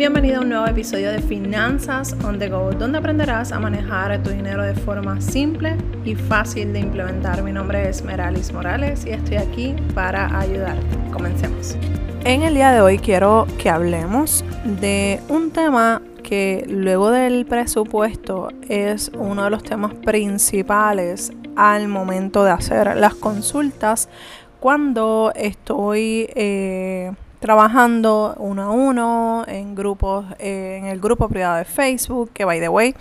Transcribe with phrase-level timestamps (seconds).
[0.00, 4.30] Bienvenido a un nuevo episodio de Finanzas on the Go, donde aprenderás a manejar tu
[4.30, 5.76] dinero de forma simple
[6.06, 7.42] y fácil de implementar.
[7.42, 10.86] Mi nombre es Meralis Morales y estoy aquí para ayudarte.
[11.12, 11.76] Comencemos.
[12.24, 14.42] En el día de hoy quiero que hablemos
[14.80, 22.42] de un tema que luego del presupuesto es uno de los temas principales al momento
[22.42, 24.08] de hacer las consultas
[24.60, 26.26] cuando estoy...
[26.34, 32.44] Eh, trabajando uno a uno en grupos, eh, en el grupo privado de Facebook, que
[32.44, 32.94] by the way,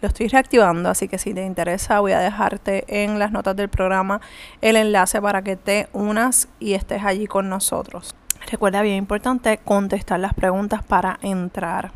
[0.00, 3.68] lo estoy reactivando, así que si te interesa voy a dejarte en las notas del
[3.68, 4.20] programa
[4.60, 8.14] el enlace para que te unas y estés allí con nosotros.
[8.50, 11.92] Recuerda bien importante contestar las preguntas para entrar.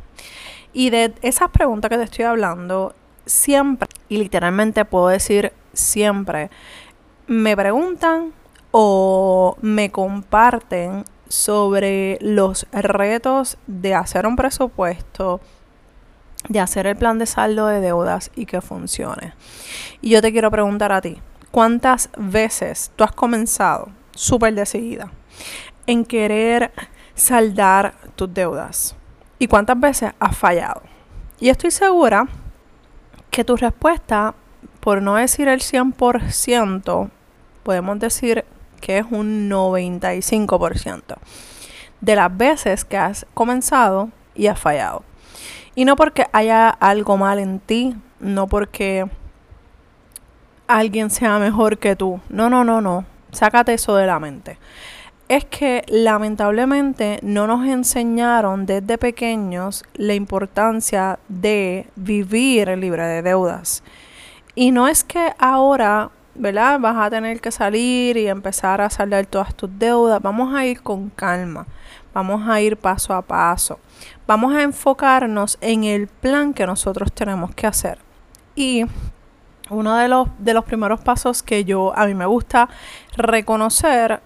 [0.72, 6.50] Y de esas preguntas que te estoy hablando, siempre, y literalmente puedo decir siempre,
[7.26, 8.32] me preguntan
[8.72, 15.40] o me comparten sobre los retos de hacer un presupuesto,
[16.50, 19.32] de hacer el plan de saldo de deudas y que funcione.
[20.02, 25.10] Y yo te quiero preguntar a ti, ¿cuántas veces tú has comenzado súper decidida
[25.86, 26.70] en querer
[27.14, 28.94] saldar tus deudas?
[29.38, 30.82] ¿Y cuántas veces has fallado?
[31.40, 32.28] Y estoy segura
[33.30, 34.34] que tu respuesta,
[34.80, 37.10] por no decir el 100%,
[37.62, 38.44] podemos decir
[38.82, 41.16] que es un 95%
[42.02, 45.04] de las veces que has comenzado y has fallado.
[45.74, 49.06] Y no porque haya algo mal en ti, no porque
[50.66, 52.20] alguien sea mejor que tú.
[52.28, 53.06] No, no, no, no.
[53.30, 54.58] Sácate eso de la mente.
[55.28, 63.82] Es que lamentablemente no nos enseñaron desde pequeños la importancia de vivir libre de deudas.
[64.54, 66.80] Y no es que ahora ¿verdad?
[66.80, 70.20] Vas a tener que salir y empezar a saldar todas tus deudas.
[70.22, 71.66] Vamos a ir con calma.
[72.14, 73.78] Vamos a ir paso a paso.
[74.26, 77.98] Vamos a enfocarnos en el plan que nosotros tenemos que hacer.
[78.54, 78.84] Y
[79.70, 82.68] uno de los, de los primeros pasos que yo a mí me gusta
[83.16, 84.20] reconocer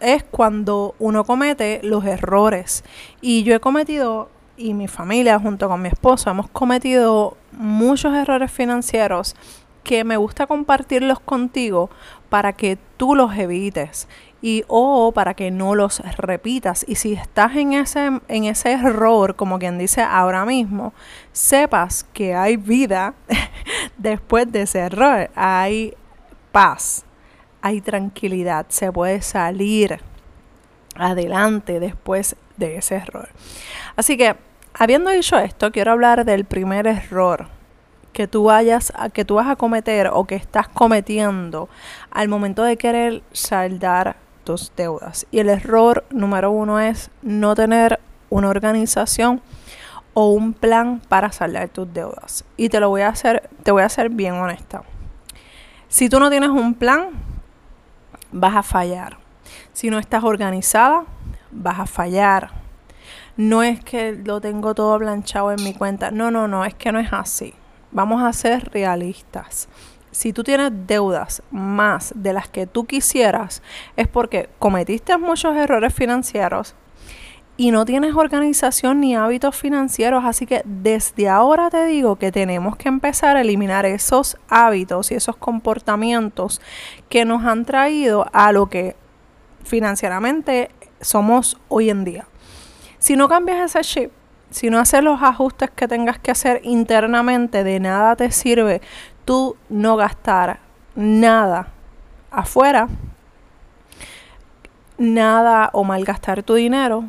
[0.00, 2.84] es cuando uno comete los errores.
[3.20, 8.50] Y yo he cometido, y mi familia junto con mi esposo, hemos cometido muchos errores
[8.52, 9.34] financieros
[9.82, 11.90] que me gusta compartirlos contigo
[12.28, 14.08] para que tú los evites
[14.42, 16.84] y o para que no los repitas.
[16.88, 20.92] Y si estás en ese, en ese error, como quien dice ahora mismo,
[21.32, 23.14] sepas que hay vida
[23.98, 25.30] después de ese error.
[25.34, 25.94] Hay
[26.52, 27.04] paz,
[27.60, 30.00] hay tranquilidad, se puede salir
[30.94, 33.28] adelante después de ese error.
[33.96, 34.36] Así que,
[34.74, 37.59] habiendo dicho esto, quiero hablar del primer error
[38.12, 41.68] que tú vayas a, que tú vas a cometer o que estás cometiendo
[42.10, 45.26] al momento de querer saldar tus deudas.
[45.30, 49.40] Y el error número uno es no tener una organización
[50.14, 52.44] o un plan para saldar tus deudas.
[52.56, 54.82] Y te lo voy a hacer, te voy a hacer bien honesta.
[55.88, 57.10] Si tú no tienes un plan,
[58.32, 59.18] vas a fallar.
[59.72, 61.04] Si no estás organizada,
[61.50, 62.50] vas a fallar.
[63.36, 66.10] No es que lo tengo todo planchado en mi cuenta.
[66.10, 67.54] No, no, no, es que no es así.
[67.92, 69.68] Vamos a ser realistas.
[70.10, 73.62] Si tú tienes deudas más de las que tú quisieras,
[73.96, 76.74] es porque cometiste muchos errores financieros
[77.56, 80.24] y no tienes organización ni hábitos financieros.
[80.24, 85.14] Así que desde ahora te digo que tenemos que empezar a eliminar esos hábitos y
[85.14, 86.60] esos comportamientos
[87.08, 88.96] que nos han traído a lo que
[89.62, 90.70] financieramente
[91.00, 92.26] somos hoy en día.
[92.98, 94.12] Si no cambias ese chip,
[94.50, 98.80] si no haces los ajustes que tengas que hacer internamente, de nada te sirve
[99.24, 100.58] tú no gastar
[100.94, 101.68] nada
[102.30, 102.88] afuera,
[104.98, 107.04] nada o malgastar tu dinero.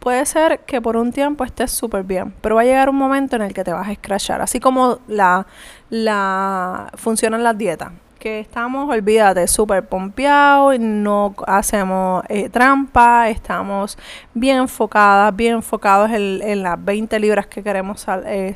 [0.00, 3.36] Puede ser que por un tiempo estés súper bien, pero va a llegar un momento
[3.36, 5.46] en el que te vas a escrachar, así como la,
[5.90, 13.98] la funcionan las dietas que estamos, olvídate, súper pompeados, no hacemos eh, trampa, estamos
[14.32, 18.54] bien enfocadas, bien enfocados en, las 20 libras que queremos eh,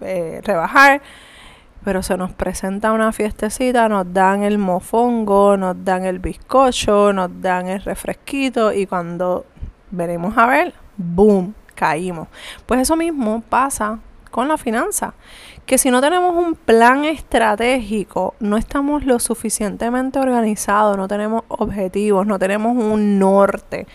[0.00, 1.02] eh, rebajar.
[1.84, 7.30] Pero se nos presenta una fiestecita, nos dan el mofongo, nos dan el bizcocho, nos
[7.42, 9.44] dan el refresquito y cuando
[9.90, 11.52] venimos a ver, ¡boom!
[11.74, 12.28] caímos.
[12.64, 13.98] Pues eso mismo pasa
[14.34, 15.14] con la finanza.
[15.64, 22.26] Que si no tenemos un plan estratégico, no estamos lo suficientemente organizados, no tenemos objetivos,
[22.26, 23.86] no tenemos un norte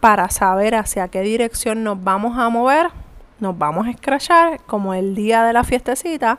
[0.00, 2.88] para saber hacia qué dirección nos vamos a mover,
[3.40, 6.38] nos vamos a escrachar como el día de la fiestecita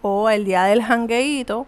[0.00, 1.66] o el día del jangueíto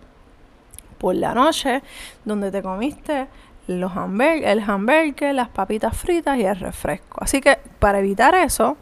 [0.99, 1.83] por la noche,
[2.25, 3.27] donde te comiste
[3.67, 7.19] los el hamburger, las papitas fritas y el refresco.
[7.21, 8.77] Así que para evitar eso,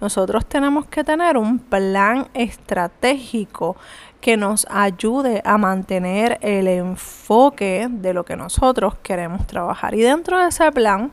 [0.00, 3.76] nosotros tenemos que tener un plan estratégico
[4.20, 9.94] que nos ayude a mantener el enfoque de lo que nosotros queremos trabajar.
[9.94, 11.10] Y dentro de ese plan,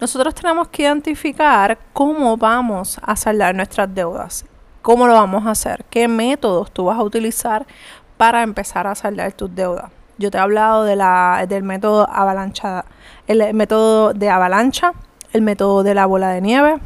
[0.00, 4.44] nosotros tenemos que identificar cómo vamos a saldar nuestras deudas,
[4.82, 7.66] cómo lo vamos a hacer, qué métodos tú vas a utilizar
[8.16, 9.90] para empezar a saldar tus deudas.
[10.18, 12.84] Yo te he hablado de la, del método avalancha,
[13.26, 14.92] el método de avalancha,
[15.32, 16.78] el método de la bola de nieve.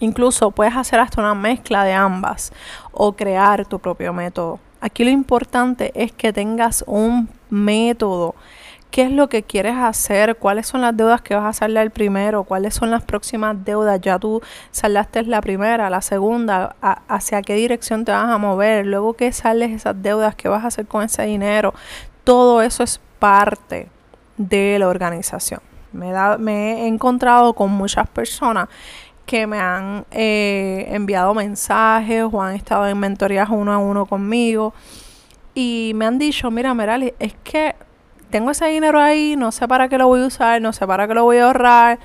[0.00, 2.52] Incluso puedes hacer hasta una mezcla de ambas
[2.92, 4.60] o crear tu propio método.
[4.80, 8.34] Aquí lo importante es que tengas un método.
[8.90, 10.36] ¿Qué es lo que quieres hacer?
[10.36, 12.44] ¿Cuáles son las deudas que vas a saldar primero?
[12.44, 14.00] ¿Cuáles son las próximas deudas?
[14.00, 14.40] Ya tú
[14.70, 18.86] saldaste la primera, la segunda, ¿hacia qué dirección te vas a mover?
[18.86, 21.74] Luego que sales esas deudas, ¿qué vas a hacer con ese dinero?
[22.28, 23.88] todo eso es parte
[24.36, 25.62] de la organización.
[25.92, 28.68] Me, he encontrado con muchas personas
[29.28, 34.72] que me han eh, enviado mensajes o han estado en mentorías uno a uno conmigo
[35.54, 37.76] y me han dicho, mira Merali, es que
[38.30, 41.06] tengo ese dinero ahí, no sé para qué lo voy a usar, no sé para
[41.06, 41.98] qué lo voy a ahorrar.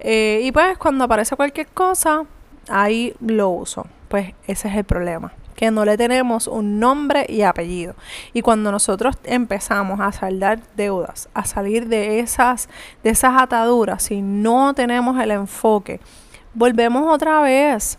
[0.00, 2.24] Eh, y pues cuando aparece cualquier cosa,
[2.68, 3.86] ahí lo uso.
[4.08, 7.94] Pues ese es el problema que no le tenemos un nombre y apellido.
[8.34, 12.68] Y cuando nosotros empezamos a saldar deudas, a salir de esas,
[13.02, 16.00] de esas ataduras, si no tenemos el enfoque,
[16.56, 17.98] volvemos otra vez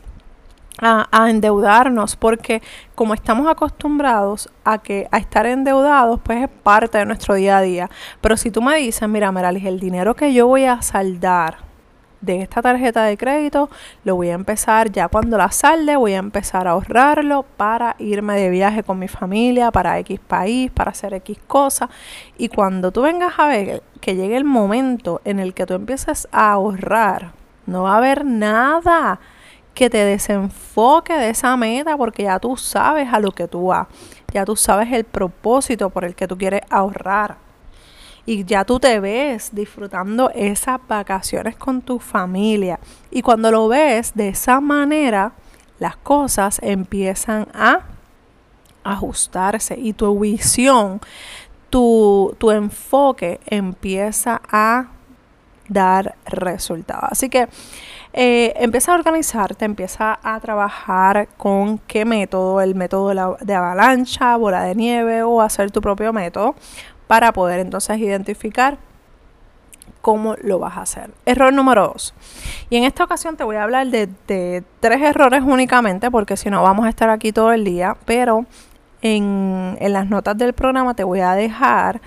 [0.79, 2.61] a, a, endeudarnos porque
[2.95, 7.61] como estamos acostumbrados a que a estar endeudados pues es parte de nuestro día a
[7.61, 7.89] día
[8.19, 11.67] pero si tú me dices mira Meralis el dinero que yo voy a saldar
[12.21, 13.69] de esta tarjeta de crédito,
[14.03, 18.35] lo voy a empezar ya cuando la salde, voy a empezar a ahorrarlo para irme
[18.35, 21.89] de viaje con mi familia, para X país, para hacer X cosas.
[22.37, 26.27] Y cuando tú vengas a ver que llegue el momento en el que tú empieces
[26.31, 27.36] a ahorrar,
[27.67, 29.19] no va a haber nada
[29.75, 33.87] que te desenfoque de esa meta porque ya tú sabes a lo que tú vas,
[34.33, 37.37] ya tú sabes el propósito por el que tú quieres ahorrar
[38.27, 42.77] y ya tú te ves disfrutando esas vacaciones con tu familia.
[43.09, 45.31] Y cuando lo ves de esa manera,
[45.79, 47.83] las cosas empiezan a
[48.83, 50.99] ajustarse y tu visión,
[51.69, 54.87] tu, tu enfoque empieza a
[55.67, 57.09] dar resultados.
[57.11, 57.47] Así que
[58.13, 63.53] eh, empieza a organizarte, empieza a trabajar con qué método, el método de, la, de
[63.53, 66.55] avalancha, bola de nieve o hacer tu propio método
[67.07, 68.77] para poder entonces identificar
[70.01, 71.11] cómo lo vas a hacer.
[71.25, 72.13] Error número dos.
[72.69, 76.63] Y en esta ocasión te voy a hablar de, tres errores únicamente, porque si no
[76.63, 78.45] vamos a estar aquí todo el día, pero
[79.01, 82.01] en, en las notas del programa te voy a dejar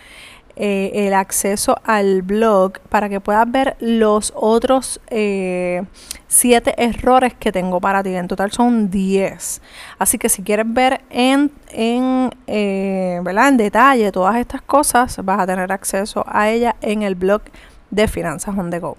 [0.63, 5.85] eh, el acceso al blog para que puedas ver los otros eh,
[6.29, 8.15] siete errores que tengo para ti.
[8.15, 9.63] En total son 10.
[9.99, 15.47] Así que si quieres ver en, en, eh, en detalle todas estas cosas, vas a
[15.47, 17.41] tener acceso a ella en el blog
[17.91, 18.99] de Finanzas on the Go.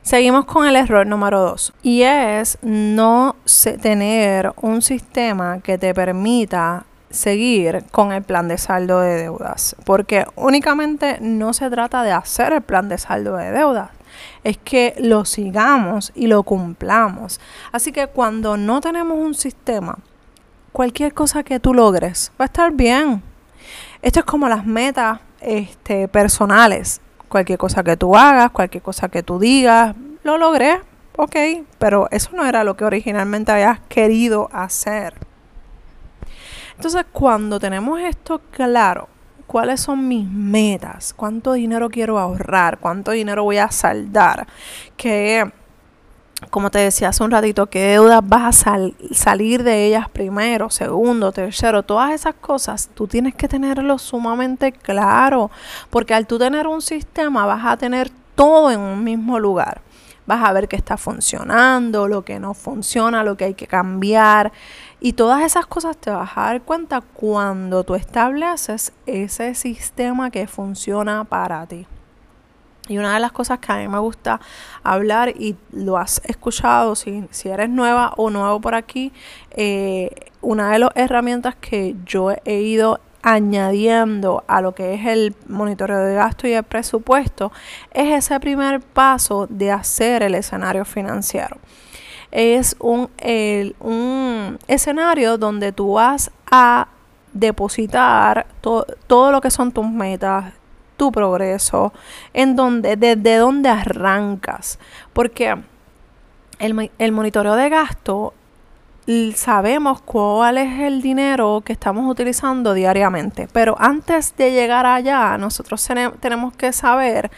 [0.00, 3.36] Seguimos con el error número 2 y es no
[3.82, 10.26] tener un sistema que te permita seguir con el plan de saldo de deudas, porque
[10.34, 13.90] únicamente no se trata de hacer el plan de saldo de deudas,
[14.44, 17.40] es que lo sigamos y lo cumplamos.
[17.70, 19.98] Así que cuando no tenemos un sistema,
[20.72, 23.22] cualquier cosa que tú logres va a estar bien.
[24.00, 27.00] Esto es como las metas este, personales.
[27.28, 30.80] Cualquier cosa que tú hagas, cualquier cosa que tú digas, lo logré,
[31.16, 31.36] ok,
[31.78, 35.14] pero eso no era lo que originalmente habías querido hacer.
[36.82, 39.08] Entonces, cuando tenemos esto claro,
[39.46, 44.48] cuáles son mis metas, cuánto dinero quiero ahorrar, cuánto dinero voy a saldar,
[44.96, 45.48] que
[46.50, 48.78] como te decía hace un ratito, qué deudas vas a
[49.12, 55.52] salir de ellas primero, segundo, tercero, todas esas cosas, tú tienes que tenerlo sumamente claro,
[55.88, 59.82] porque al tú tener un sistema vas a tener todo en un mismo lugar.
[60.26, 64.52] Vas a ver qué está funcionando, lo que no funciona, lo que hay que cambiar.
[65.00, 70.46] Y todas esas cosas te vas a dar cuenta cuando tú estableces ese sistema que
[70.46, 71.86] funciona para ti.
[72.88, 74.40] Y una de las cosas que a mí me gusta
[74.82, 79.12] hablar, y lo has escuchado si, si eres nueva o nuevo por aquí,
[79.52, 80.10] eh,
[80.40, 85.98] una de las herramientas que yo he ido añadiendo a lo que es el monitoreo
[85.98, 87.52] de gasto y el presupuesto
[87.92, 91.58] es ese primer paso de hacer el escenario financiero
[92.32, 93.10] es un,
[93.80, 96.88] un escenario donde tú vas a
[97.32, 100.52] depositar todo lo que son tus metas,
[100.96, 101.92] tu progreso,
[102.32, 104.78] en donde, desde dónde arrancas.
[105.12, 105.56] Porque
[106.58, 108.34] el, el monitoreo de gasto
[109.36, 113.48] sabemos cuál es el dinero que estamos utilizando diariamente.
[113.52, 115.86] Pero antes de llegar allá, nosotros
[116.20, 117.30] tenemos que saber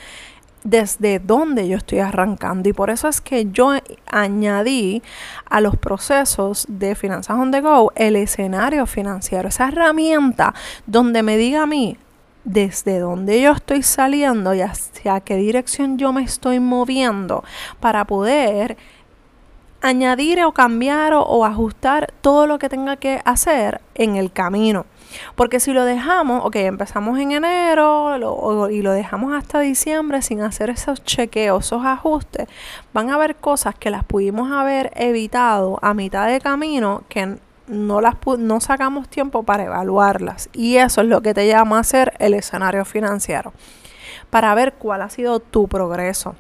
[0.65, 2.69] desde dónde yo estoy arrancando.
[2.69, 3.73] Y por eso es que yo
[4.07, 5.03] añadí
[5.49, 10.55] a los procesos de Finanzas on the Go el escenario financiero, esa herramienta
[10.87, 11.97] donde me diga a mí
[12.45, 17.43] desde dónde yo estoy saliendo y hacia qué dirección yo me estoy moviendo
[17.81, 18.77] para poder
[19.85, 24.87] añadir o cambiar o, ajustar todo lo que tenga que hacer en el camino.
[25.37, 28.17] Porque si lo dejamos, ok, empezamos en enero
[28.71, 32.49] y lo dejamos hasta diciembre sin hacer esos chequeos, esos ajustes,
[32.95, 37.37] van a haber cosas que las pudimos haber evitado a mitad de camino que
[37.67, 40.49] no las no sacamos tiempo para evaluarlas.
[40.55, 43.53] Y eso es lo que te llama a hacer el escenario financiero.
[44.31, 46.35] Para ver cuál ha sido tu progreso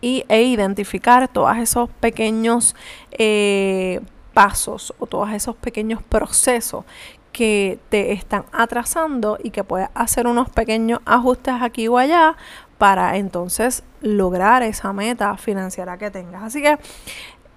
[0.00, 2.74] y, e identificar todos esos pequeños
[3.12, 4.00] eh,
[4.34, 6.84] pasos o todos esos pequeños procesos
[7.32, 12.36] que te están atrasando y que puedes hacer unos pequeños ajustes aquí o allá
[12.78, 16.42] para entonces lograr esa meta financiera que tengas.
[16.42, 16.78] Así que,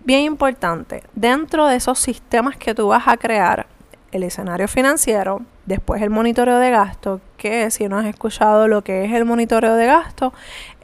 [0.04, 3.66] bien importante, dentro de esos sistemas que tú vas a crear,
[4.13, 9.05] el escenario financiero, después el monitoreo de gasto, que si no has escuchado lo que
[9.05, 10.34] es el monitoreo de gasto,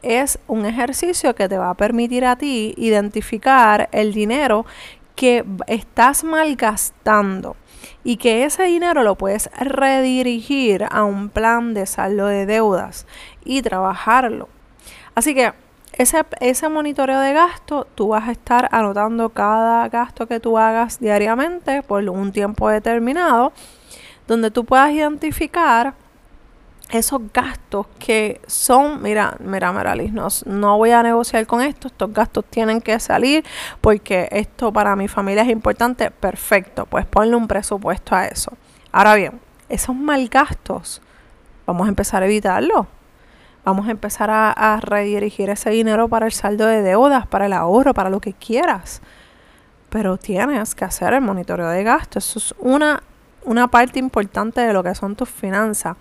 [0.02, 4.66] es un ejercicio que te va a permitir a ti identificar el dinero
[5.14, 7.56] que estás malgastando
[8.04, 13.06] y que ese dinero lo puedes redirigir a un plan de saldo de deudas
[13.44, 14.48] y trabajarlo.
[15.14, 15.52] Así que
[15.92, 21.00] ese, ese monitoreo de gasto, tú vas a estar anotando cada gasto que tú hagas
[21.00, 23.52] diariamente por un tiempo determinado,
[24.26, 25.94] donde tú puedas identificar
[26.90, 32.12] esos gastos que son, mira, mira, Meralis, no, no voy a negociar con esto, estos
[32.12, 33.44] gastos tienen que salir
[33.80, 38.52] porque esto para mi familia es importante, perfecto, pues ponle un presupuesto a eso.
[38.90, 41.00] Ahora bien, esos mal gastos,
[41.66, 42.88] vamos a empezar a evitarlo.
[43.64, 47.94] Vamos a empezar a, redirigir ese dinero para el saldo de deudas, para el ahorro,
[47.94, 49.02] para lo que quieras.
[49.88, 52.28] Pero tienes que hacer el monitoreo de gastos.
[52.28, 53.02] Eso es una
[53.44, 55.96] una parte importante de lo que son tus finanzas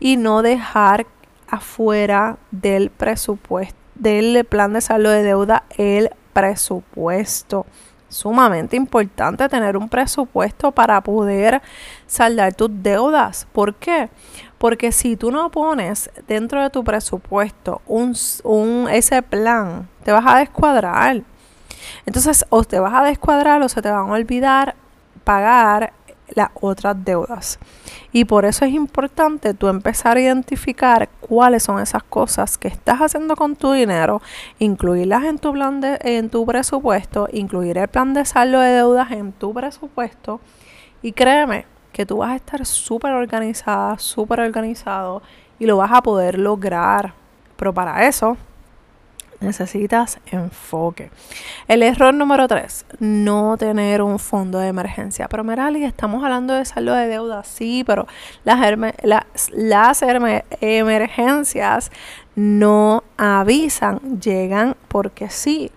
[0.00, 1.06] y no dejar
[1.48, 7.66] afuera del presupuesto, del plan de saldo de deuda, el presupuesto.
[8.08, 11.62] Sumamente importante tener un presupuesto para poder
[12.06, 13.46] saldar tus deudas.
[13.52, 14.10] ¿Por qué?
[14.62, 18.14] Porque si tú no pones dentro de tu presupuesto un,
[18.92, 21.22] ese plan, te vas a descuadrar.
[22.06, 24.76] Entonces, o te vas a descuadrar o se te van a olvidar
[25.24, 25.92] pagar
[26.28, 27.58] las otras deudas.
[28.12, 33.00] Y por eso es importante tú empezar a identificar cuáles son esas cosas que estás
[33.00, 34.22] haciendo con tu dinero,
[34.60, 39.10] incluirlas en tu plan de, en tu presupuesto, incluir el plan de saldo de deudas
[39.10, 40.40] en tu presupuesto
[41.02, 45.22] y créeme que tú vas a estar súper organizada, súper organizado
[45.58, 47.14] y lo vas a poder lograr.
[47.56, 48.36] Pero para eso
[49.42, 51.10] necesitas enfoque.
[51.68, 55.28] El error número 3, no tener un fondo de emergencia.
[55.28, 58.06] Pero Merali, estamos hablando de saldo de deuda, sí, pero
[58.44, 60.02] las, las
[60.60, 61.90] emergencias
[62.34, 65.70] no avisan, llegan porque sí.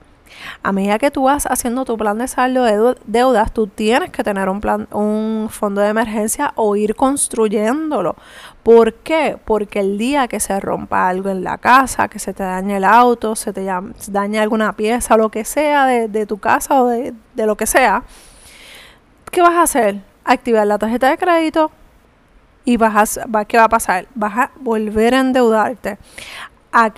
[0.63, 4.23] A medida que tú vas haciendo tu plan de saldo de deudas, tú tienes que
[4.23, 8.15] tener un plan, un fondo de emergencia o ir construyéndolo.
[8.63, 9.37] ¿Por qué?
[9.45, 12.83] Porque el día que se rompa algo en la casa, que se te dañe el
[12.83, 13.67] auto, se te
[14.07, 18.03] dañe alguna pieza, lo que sea de, tu casa o de, lo que sea,
[19.31, 20.01] ¿qué vas a hacer?
[20.23, 21.69] Activar la tarjeta de crédito
[22.63, 24.07] y vas a, ¿qué va a pasar?
[24.15, 25.99] Vas a volver a endeudarte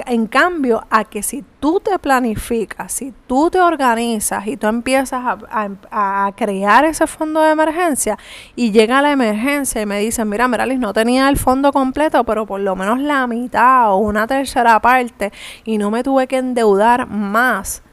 [0.08, 5.22] en cambio, a que si tú te planificas, si tú te organizas y tú empiezas
[5.24, 8.18] a, crear ese fondo de emergencia
[8.56, 12.48] y llega la emergencia y me dicen, mira, Meralis, no tenía el fondo completo, pero
[12.48, 15.32] por lo menos la mitad o una tercera parte
[15.64, 17.84] y no me tuve que endeudar más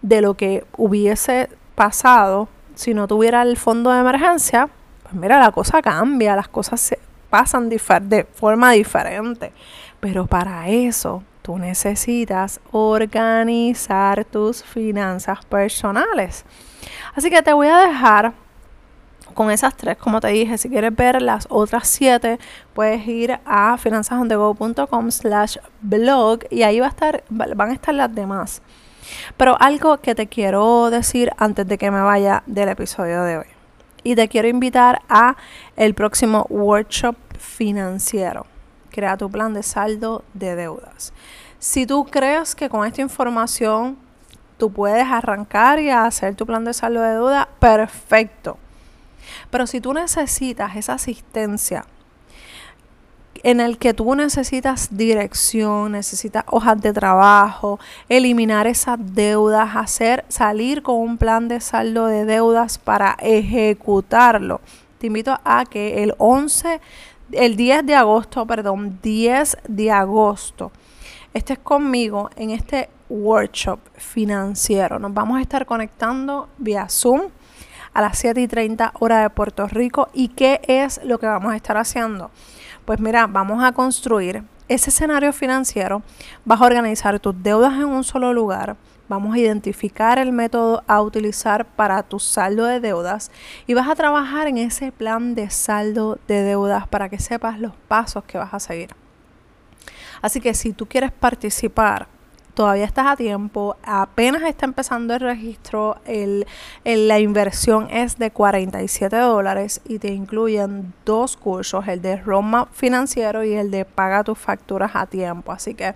[0.00, 4.70] de lo que hubiese pasado si no tuviera el fondo de emergencia,
[5.02, 6.98] pues mira, la cosa cambia, las cosas se
[7.28, 7.78] pasan de
[8.32, 9.52] forma diferente.
[10.00, 16.46] Pero para eso tú necesitas organizar tus finanzas personales.
[17.14, 18.32] Así que te voy a dejar
[19.34, 22.38] con esas tres, como te dije, si quieres ver las otras siete,
[22.72, 28.14] puedes ir a finanzasondego.com slash blog y ahí va a estar, van a estar las
[28.14, 28.62] demás.
[29.36, 33.46] Pero algo que te quiero decir antes de que me vaya del episodio de hoy.
[34.02, 35.36] Y te quiero invitar a
[35.76, 38.46] el próximo workshop financiero
[38.94, 41.12] crea tu plan de saldo de deudas.
[41.58, 43.98] Si tú crees que con esta información
[44.56, 48.56] tú puedes arrancar y hacer tu plan de saldo de deuda, perfecto.
[49.50, 51.86] Pero si tú necesitas esa asistencia
[53.42, 60.82] en el que tú necesitas dirección, necesitas hojas de trabajo, eliminar esas deudas, hacer salir
[60.82, 64.60] con un plan de saldo de deudas para ejecutarlo.
[64.98, 66.80] Te invito a que el 11
[67.34, 70.72] el 10 de agosto, perdón, 10 de agosto
[71.34, 74.98] estés conmigo en este workshop financiero.
[74.98, 77.22] Nos vamos a estar conectando vía Zoom
[77.92, 80.08] a las 7 y 30 hora de Puerto Rico.
[80.14, 82.30] ¿Y qué es lo que vamos a estar haciendo?
[82.84, 86.02] Pues mira, vamos a construir ese escenario financiero,
[86.44, 88.76] vas a organizar tus deudas en un solo lugar,
[89.08, 93.30] vamos a identificar el método a utilizar para tu saldo de deudas
[93.66, 97.72] y vas a trabajar en ese plan de saldo de deudas para que sepas los
[97.88, 98.90] pasos que vas a seguir.
[100.22, 102.08] Así que si tú quieres participar
[102.54, 106.46] todavía estás a tiempo, apenas está empezando el registro, el,
[106.84, 113.44] la inversión es de 47 dólares y te incluyen dos cursos, el de Roma financiero
[113.44, 115.52] y el de paga tus facturas a tiempo.
[115.52, 115.94] Así que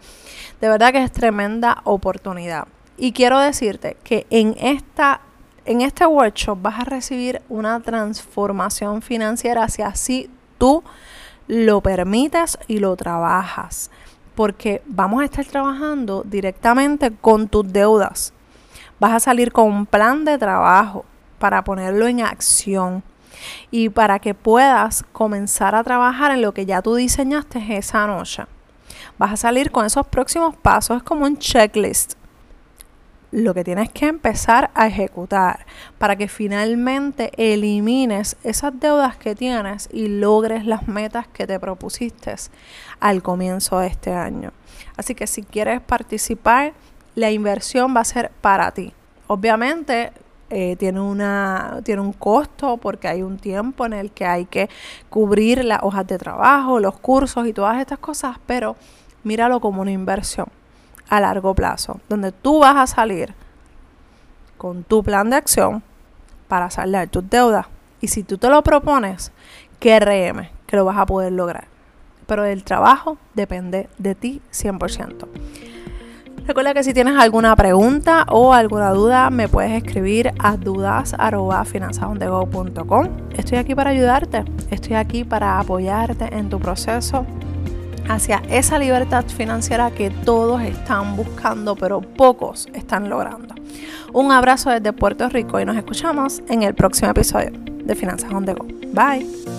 [0.61, 2.67] de verdad que es tremenda oportunidad.
[2.99, 5.21] Y quiero decirte que en esta
[5.65, 10.83] en este workshop vas a recibir una transformación financiera si así tú
[11.47, 13.91] lo permites y lo trabajas
[14.39, 18.33] porque vamos a estar trabajando directamente con tus deudas.
[19.01, 21.05] Vas a salir con un plan de trabajo
[21.41, 23.03] para ponerlo en acción
[23.73, 28.45] y para que puedas comenzar a trabajar en lo que ya tú diseñaste esa noche.
[29.19, 32.18] Vas a salir con esos próximos pasos, es como un checklist
[33.31, 35.67] lo que tienes que empezar a ejecutar
[35.99, 42.35] para que finalmente elimines esas deudas que tienes y logres las metas que te propusiste
[43.01, 44.53] al comienzo de este año.
[44.97, 46.73] Así que si quieres participar,
[47.15, 48.93] la inversión va a ser para ti.
[49.27, 50.13] Obviamente
[50.51, 54.71] eh, tiene, una, tiene un costo porque hay un tiempo en el que hay que
[55.11, 58.77] cubrir las hojas de trabajo, los cursos y todas estas cosas, pero
[59.23, 60.47] míralo como una inversión
[61.09, 63.35] a largo plazo, donde tú vas a salir
[64.57, 65.83] con tu plan de acción
[66.49, 67.67] para saldar tus deudas.
[68.01, 69.33] Y si tú te lo propones,
[69.79, 71.67] créeme que lo vas a poder lograr.
[72.27, 75.27] Pero el trabajo depende de ti 100%.
[76.47, 83.09] Recuerda que si tienes alguna pregunta o alguna duda, me puedes escribir a dudas.finanzasondego.com.
[83.37, 84.45] Estoy aquí para ayudarte.
[84.71, 87.27] Estoy aquí para apoyarte en tu proceso
[88.09, 93.55] hacia esa libertad financiera que todos están buscando, pero pocos están logrando.
[94.13, 98.45] Un abrazo desde Puerto Rico y nos escuchamos en el próximo episodio de Finanzas on
[98.45, 98.67] the Go.
[98.93, 99.58] Bye.